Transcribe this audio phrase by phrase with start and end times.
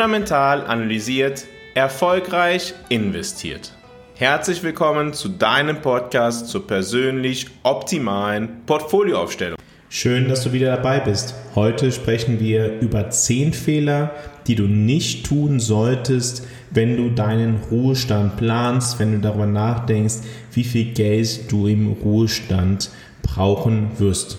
[0.00, 1.44] fundamental analysiert,
[1.74, 3.74] erfolgreich investiert.
[4.14, 9.58] Herzlich willkommen zu deinem Podcast zur persönlich optimalen Portfolioaufstellung.
[9.90, 11.34] Schön, dass du wieder dabei bist.
[11.54, 14.12] Heute sprechen wir über 10 Fehler,
[14.46, 20.20] die du nicht tun solltest, wenn du deinen Ruhestand planst, wenn du darüber nachdenkst,
[20.54, 22.88] wie viel Geld du im Ruhestand
[23.20, 24.38] brauchen wirst.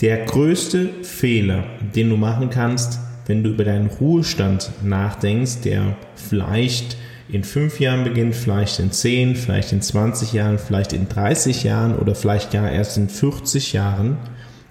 [0.00, 1.64] Der größte Fehler,
[1.94, 6.96] den du machen kannst, wenn du über deinen Ruhestand nachdenkst, der vielleicht
[7.28, 11.96] in fünf Jahren beginnt, vielleicht in zehn, vielleicht in 20 Jahren, vielleicht in 30 Jahren
[11.96, 14.18] oder vielleicht gar erst in 40 Jahren,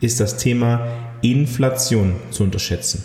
[0.00, 0.86] ist das Thema
[1.22, 3.04] Inflation zu unterschätzen.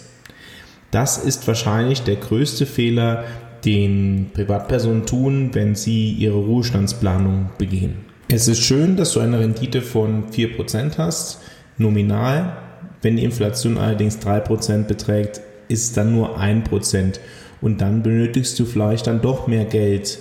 [0.92, 3.24] Das ist wahrscheinlich der größte Fehler,
[3.64, 7.98] den Privatpersonen tun, wenn sie ihre Ruhestandsplanung begehen.
[8.30, 11.42] Es ist schön, dass du eine Rendite von 4% hast,
[11.78, 12.58] nominal.
[13.02, 17.20] Wenn die Inflation allerdings 3% beträgt, ist es dann nur 1%
[17.62, 20.20] und dann benötigst du vielleicht dann doch mehr Geld,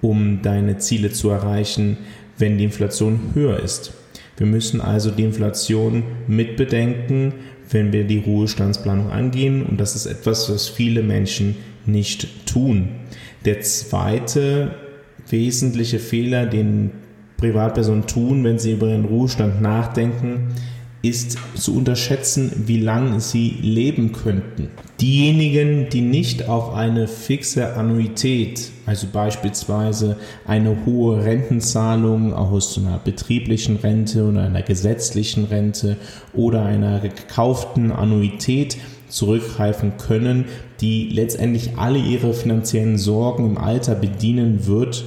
[0.00, 1.98] um deine Ziele zu erreichen,
[2.36, 3.92] wenn die Inflation höher ist.
[4.36, 7.34] Wir müssen also die Inflation mitbedenken,
[7.70, 11.56] wenn wir die Ruhestandsplanung angehen und das ist etwas, was viele Menschen
[11.86, 12.90] nicht tun.
[13.44, 14.74] Der zweite
[15.28, 16.90] wesentliche Fehler, den
[17.36, 20.48] Privatpersonen tun, wenn sie über ihren Ruhestand nachdenken,
[21.02, 24.68] ist zu unterschätzen, wie lange sie leben könnten.
[25.00, 33.76] Diejenigen, die nicht auf eine fixe Annuität, also beispielsweise eine hohe Rentenzahlung aus einer betrieblichen
[33.76, 35.96] Rente oder einer gesetzlichen Rente
[36.34, 38.76] oder einer gekauften Annuität
[39.08, 40.46] zurückgreifen können,
[40.80, 45.04] die letztendlich alle ihre finanziellen Sorgen im Alter bedienen wird,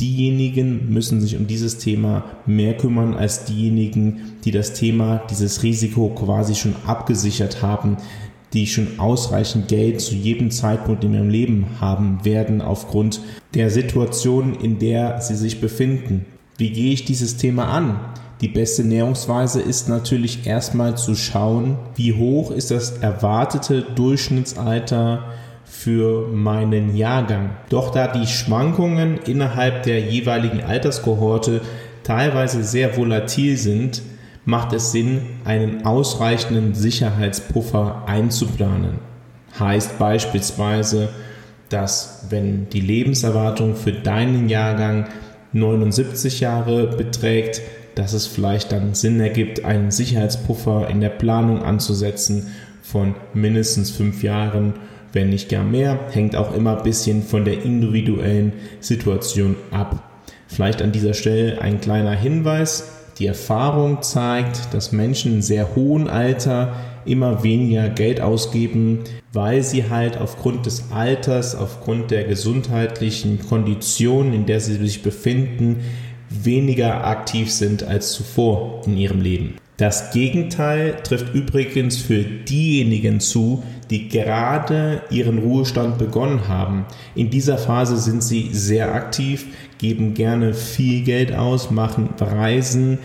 [0.00, 6.10] diejenigen müssen sich um dieses Thema mehr kümmern als diejenigen, die das Thema, dieses Risiko
[6.10, 7.96] quasi schon abgesichert haben,
[8.52, 13.20] die schon ausreichend Geld zu jedem Zeitpunkt in ihrem Leben haben werden aufgrund
[13.54, 16.26] der Situation, in der sie sich befinden.
[16.58, 18.00] Wie gehe ich dieses Thema an?
[18.40, 25.24] Die beste Näherungsweise ist natürlich erstmal zu schauen, wie hoch ist das erwartete Durchschnittsalter
[25.66, 27.50] für meinen Jahrgang.
[27.68, 31.60] Doch da die Schwankungen innerhalb der jeweiligen Alterskohorte
[32.04, 34.00] teilweise sehr volatil sind,
[34.44, 39.00] macht es Sinn, einen ausreichenden Sicherheitspuffer einzuplanen.
[39.58, 41.08] Heißt beispielsweise,
[41.68, 45.08] dass wenn die Lebenserwartung für deinen Jahrgang
[45.52, 47.60] 79 Jahre beträgt,
[47.96, 54.22] dass es vielleicht dann Sinn ergibt, einen Sicherheitspuffer in der Planung anzusetzen von mindestens fünf
[54.22, 54.74] Jahren
[55.12, 55.98] wenn nicht gar mehr.
[56.10, 60.02] Hängt auch immer ein bisschen von der individuellen Situation ab.
[60.46, 62.92] Vielleicht an dieser Stelle ein kleiner Hinweis.
[63.18, 66.74] Die Erfahrung zeigt, dass Menschen in sehr hohem Alter
[67.06, 69.00] immer weniger Geld ausgeben,
[69.32, 75.80] weil sie halt aufgrund des Alters, aufgrund der gesundheitlichen Kondition, in der sie sich befinden,
[76.28, 79.54] weniger aktiv sind als zuvor in ihrem Leben.
[79.76, 86.86] Das Gegenteil trifft übrigens für diejenigen zu, die gerade ihren Ruhestand begonnen haben.
[87.14, 93.00] In dieser Phase sind sie sehr aktiv, geben gerne viel Geld aus, machen Reisen,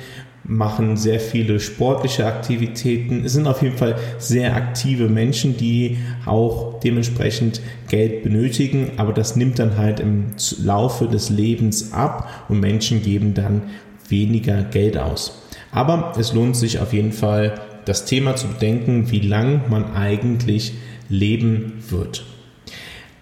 [0.45, 3.25] machen sehr viele sportliche Aktivitäten.
[3.25, 9.35] Es sind auf jeden Fall sehr aktive Menschen, die auch dementsprechend Geld benötigen, aber das
[9.35, 10.27] nimmt dann halt im
[10.63, 13.63] Laufe des Lebens ab und Menschen geben dann
[14.07, 15.40] weniger Geld aus.
[15.71, 20.73] Aber es lohnt sich auf jeden Fall, das Thema zu bedenken, wie lang man eigentlich
[21.09, 22.25] leben wird.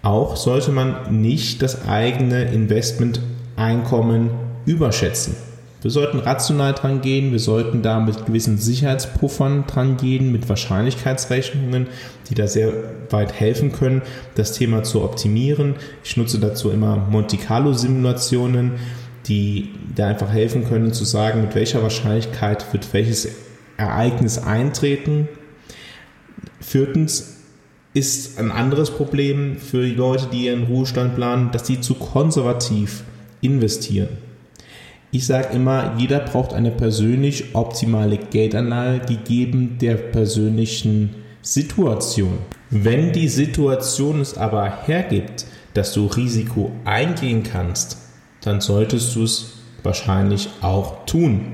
[0.02, 4.30] Auch sollte man nicht das eigene Investmenteinkommen
[4.66, 5.34] überschätzen.
[5.82, 11.86] Wir sollten rational dran gehen, wir sollten da mit gewissen Sicherheitspuffern dran gehen, mit Wahrscheinlichkeitsrechnungen,
[12.28, 12.72] die da sehr
[13.08, 14.02] weit helfen können,
[14.34, 15.76] das Thema zu optimieren.
[16.04, 18.72] Ich nutze dazu immer Monte Carlo Simulationen,
[19.26, 23.28] die da einfach helfen können zu sagen, mit welcher Wahrscheinlichkeit wird welches
[23.76, 25.28] Ereignis eintreten.
[26.60, 27.36] Viertens
[27.92, 33.04] ist ein anderes Problem für die Leute, die ihren Ruhestand planen, dass sie zu konservativ
[33.40, 34.08] investieren.
[35.12, 42.38] Ich sage immer, jeder braucht eine persönlich optimale Geldanlage gegeben der persönlichen Situation.
[42.70, 47.96] Wenn die Situation es aber hergibt, dass du Risiko eingehen kannst,
[48.42, 51.52] dann solltest du es wahrscheinlich auch tun.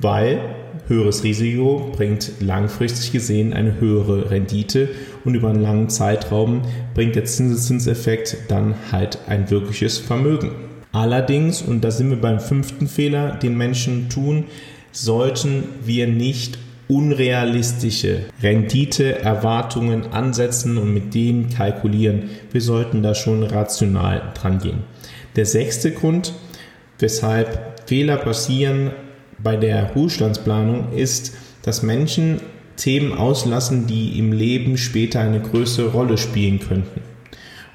[0.00, 0.40] Weil
[0.88, 4.90] höheres Risiko bringt langfristig gesehen eine höhere Rendite
[5.24, 6.62] und über einen langen Zeitraum
[6.94, 10.52] bringt der Zinseszinseffekt dann halt ein wirkliches Vermögen.
[10.92, 14.44] Allerdings, und da sind wir beim fünften Fehler, den Menschen tun,
[14.90, 22.24] sollten wir nicht unrealistische Renditeerwartungen ansetzen und mit denen kalkulieren.
[22.50, 24.80] Wir sollten da schon rational dran gehen.
[25.36, 26.34] Der sechste Grund,
[26.98, 28.90] weshalb Fehler passieren
[29.38, 31.32] bei der Ruhestandsplanung, ist,
[31.62, 32.40] dass Menschen
[32.76, 37.00] Themen auslassen, die im Leben später eine größere Rolle spielen könnten.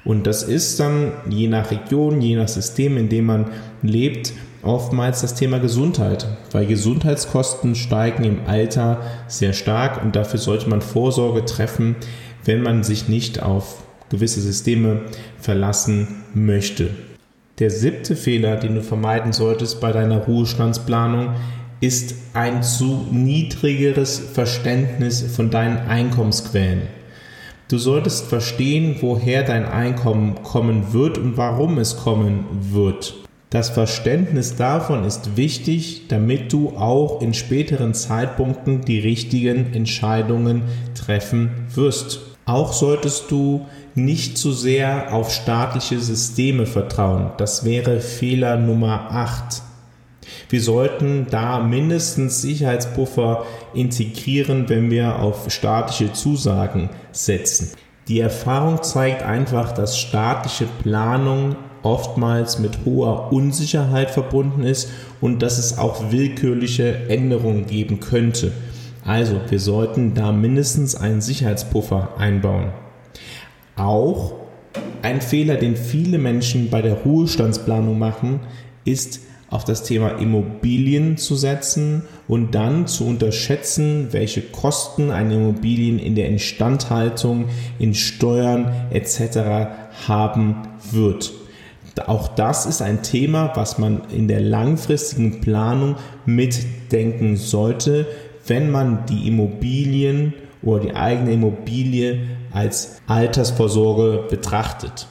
[0.04, 3.46] Und das ist dann je nach Region, je nach System, in dem man
[3.82, 4.32] lebt,
[4.62, 10.80] oftmals das Thema Gesundheit, weil Gesundheitskosten steigen im Alter sehr stark und dafür sollte man
[10.80, 11.96] Vorsorge treffen,
[12.44, 15.02] wenn man sich nicht auf gewisse Systeme
[15.38, 16.90] verlassen möchte.
[17.58, 21.30] Der siebte Fehler, den du vermeiden solltest bei deiner Ruhestandsplanung,
[21.80, 26.82] ist ein zu niedrigeres Verständnis von deinen Einkommensquellen.
[27.66, 33.14] Du solltest verstehen, woher dein Einkommen kommen wird und warum es kommen wird.
[33.50, 40.62] Das Verständnis davon ist wichtig, damit du auch in späteren Zeitpunkten die richtigen Entscheidungen
[40.94, 42.20] treffen wirst.
[42.44, 43.66] Auch solltest du
[43.98, 47.32] nicht zu sehr auf staatliche Systeme vertrauen.
[47.36, 49.62] Das wäre Fehler Nummer 8.
[50.48, 57.72] Wir sollten da mindestens Sicherheitspuffer integrieren, wenn wir auf staatliche Zusagen setzen.
[58.08, 64.90] Die Erfahrung zeigt einfach, dass staatliche Planung oftmals mit hoher Unsicherheit verbunden ist
[65.20, 68.52] und dass es auch willkürliche Änderungen geben könnte.
[69.04, 72.72] Also wir sollten da mindestens einen Sicherheitspuffer einbauen.
[73.78, 74.34] Auch
[75.02, 78.40] ein Fehler, den viele Menschen bei der Ruhestandsplanung machen,
[78.84, 79.20] ist
[79.50, 86.14] auf das Thema Immobilien zu setzen und dann zu unterschätzen, welche Kosten eine Immobilien in
[86.14, 87.46] der Instandhaltung,
[87.78, 89.70] in Steuern etc.
[90.06, 90.56] haben
[90.90, 91.32] wird.
[92.06, 95.96] Auch das ist ein Thema, was man in der langfristigen Planung
[96.26, 98.06] mitdenken sollte,
[98.46, 102.20] wenn man die Immobilien oder die eigene Immobilie
[102.58, 105.06] als Altersvorsorge betrachtet.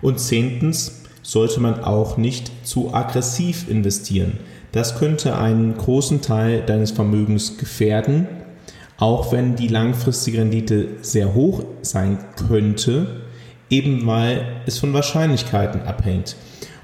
[0.00, 4.38] Und zehntens sollte man auch nicht zu aggressiv investieren.
[4.72, 8.28] Das könnte einen großen Teil deines Vermögens gefährden,
[8.98, 12.18] auch wenn die langfristige Rendite sehr hoch sein
[12.48, 13.22] könnte
[13.70, 16.36] eben weil es von Wahrscheinlichkeiten abhängt.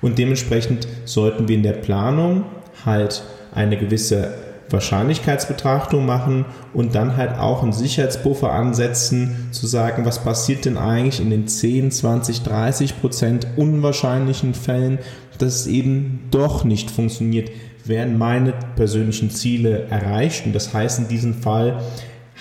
[0.03, 2.45] Und dementsprechend sollten wir in der Planung
[2.85, 3.23] halt
[3.55, 4.35] eine gewisse
[4.70, 11.20] Wahrscheinlichkeitsbetrachtung machen und dann halt auch einen Sicherheitspuffer ansetzen, zu sagen, was passiert denn eigentlich
[11.20, 14.99] in den 10, 20, 30 Prozent unwahrscheinlichen Fällen,
[15.38, 17.50] dass es eben doch nicht funktioniert,
[17.84, 20.46] werden meine persönlichen Ziele erreicht.
[20.46, 21.82] Und das heißt, in diesem Fall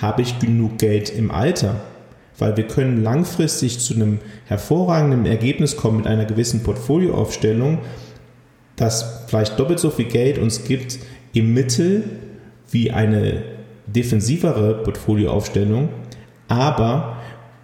[0.01, 1.75] habe ich genug Geld im Alter
[2.39, 7.79] weil wir können langfristig zu einem hervorragenden Ergebnis kommen mit einer gewissen Portfolioaufstellung,
[8.75, 10.97] das vielleicht doppelt so viel Geld uns gibt
[11.33, 12.03] im Mittel
[12.71, 13.44] wie eine
[13.88, 15.89] defensivere Portfolioaufstellung,
[16.47, 17.18] aber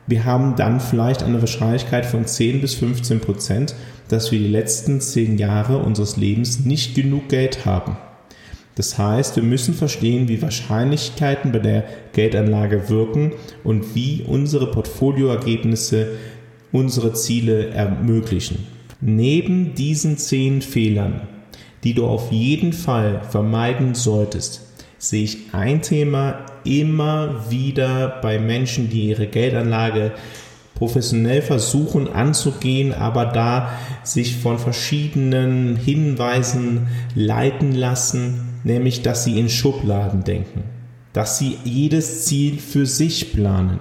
[0.07, 3.75] wir haben dann vielleicht eine Wahrscheinlichkeit von 10 bis 15 Prozent,
[4.07, 7.95] dass wir die letzten 10 Jahre unseres Lebens nicht genug Geld haben.
[8.74, 11.83] Das heißt, wir müssen verstehen, wie Wahrscheinlichkeiten bei der
[12.13, 13.33] Geldanlage wirken
[13.63, 16.07] und wie unsere Portfolioergebnisse
[16.72, 18.67] unsere Ziele ermöglichen.
[19.01, 21.22] Neben diesen zehn Fehlern,
[21.83, 24.62] die du auf jeden Fall vermeiden solltest,
[24.98, 30.12] sehe ich ein Thema immer wieder bei Menschen, die ihre Geldanlage
[30.75, 39.50] professionell versuchen anzugehen, aber da sich von verschiedenen Hinweisen leiten lassen, nämlich dass sie in
[39.50, 40.63] Schubladen denken,
[41.13, 43.79] dass sie jedes Ziel für sich planen.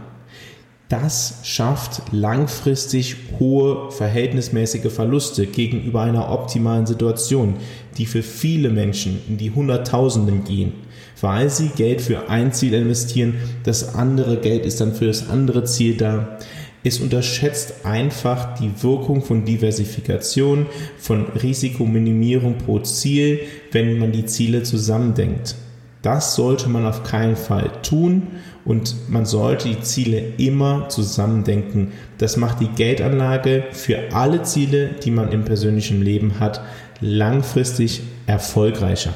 [0.88, 7.56] Das schafft langfristig hohe verhältnismäßige Verluste gegenüber einer optimalen Situation,
[7.98, 10.72] die für viele Menschen in die Hunderttausenden gehen,
[11.20, 15.64] weil sie Geld für ein Ziel investieren, das andere Geld ist dann für das andere
[15.64, 16.38] Ziel da.
[16.82, 20.64] Es unterschätzt einfach die Wirkung von Diversifikation,
[20.96, 23.40] von Risikominimierung pro Ziel,
[23.72, 25.54] wenn man die Ziele zusammendenkt.
[26.00, 28.28] Das sollte man auf keinen Fall tun
[28.68, 31.92] und man sollte die Ziele immer zusammendenken.
[32.18, 36.60] Das macht die Geldanlage für alle Ziele, die man im persönlichen Leben hat,
[37.00, 39.14] langfristig erfolgreicher.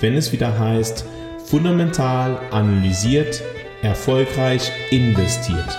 [0.00, 1.06] wenn es wieder heißt,
[1.44, 3.42] fundamental analysiert,
[3.82, 5.78] erfolgreich investiert.